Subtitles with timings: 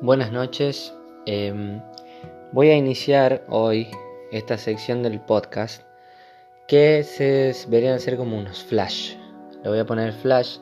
[0.00, 0.94] Buenas noches.
[1.26, 1.82] Em,
[2.52, 3.88] voy a iniciar hoy
[4.30, 5.82] esta sección del podcast
[6.68, 9.16] que se deberían ser como unos flash.
[9.64, 10.58] Le voy a poner flash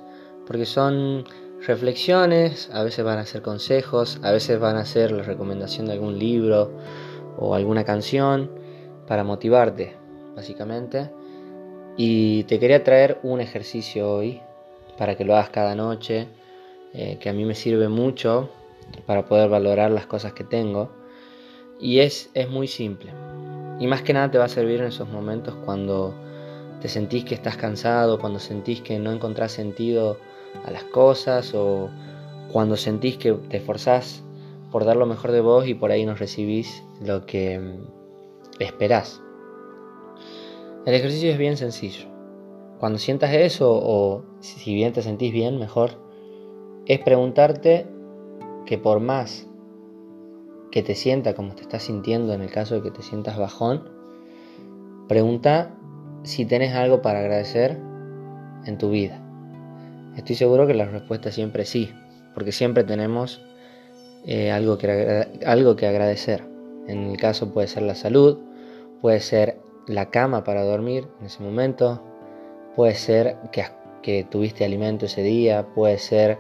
[0.47, 1.27] porque son
[1.67, 5.93] reflexiones, a veces van a ser consejos, a veces van a ser la recomendación de
[5.93, 6.73] algún libro
[7.37, 8.51] o alguna canción
[9.07, 9.97] para motivarte,
[10.35, 11.11] básicamente.
[11.99, 14.41] Y te quería traer un ejercicio hoy
[14.97, 16.27] para que lo hagas cada noche,
[16.95, 18.49] eh, que a mí me sirve mucho
[19.07, 20.91] para poder valorar las cosas que tengo.
[21.79, 23.13] Y es, es muy simple.
[23.79, 26.15] Y más que nada te va a servir en esos momentos cuando
[26.81, 30.19] te sentís que estás cansado, cuando sentís que no encontrás sentido
[30.65, 31.91] a las cosas o
[32.53, 34.23] cuando sentís que te esforzás
[34.71, 39.23] por dar lo mejor de vos y por ahí no recibís lo que mm, esperás.
[40.87, 42.07] El ejercicio es bien sencillo.
[42.79, 45.91] Cuando sientas eso o si bien te sentís bien, mejor,
[46.87, 47.87] es preguntarte
[48.67, 49.47] que por más
[50.71, 53.89] que te sienta como te estás sintiendo en el caso de que te sientas bajón,
[55.09, 55.75] pregunta
[56.23, 57.79] si tenés algo para agradecer
[58.67, 59.23] en tu vida.
[60.17, 61.91] Estoy seguro que la respuesta siempre es sí,
[62.35, 63.41] porque siempre tenemos
[64.25, 66.43] eh, algo, que, algo que agradecer.
[66.89, 68.39] En el caso puede ser la salud,
[69.01, 72.03] puede ser la cama para dormir en ese momento,
[72.75, 73.65] puede ser que,
[74.03, 76.39] que tuviste alimento ese día, puede ser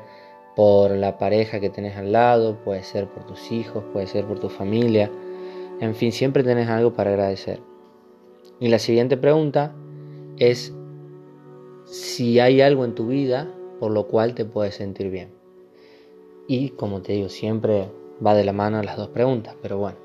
[0.57, 4.41] por la pareja que tenés al lado, puede ser por tus hijos, puede ser por
[4.41, 5.13] tu familia.
[5.81, 7.61] En fin, siempre tenés algo para agradecer.
[8.59, 9.77] Y la siguiente pregunta
[10.39, 10.75] es
[11.85, 15.31] si hay algo en tu vida por lo cual te puedes sentir bien.
[16.49, 17.91] Y como te digo, siempre
[18.25, 19.99] va de la mano las dos preguntas, pero bueno,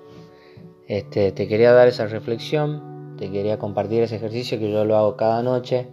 [0.88, 5.16] este, te quería dar esa reflexión, te quería compartir ese ejercicio que yo lo hago
[5.16, 5.88] cada noche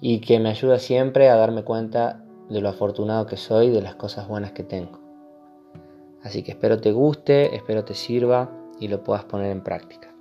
[0.00, 3.96] y que me ayuda siempre a darme cuenta de lo afortunado que soy, de las
[3.96, 5.00] cosas buenas que tengo.
[6.22, 10.15] Así que espero te guste, espero te sirva y lo puedas poner en práctica.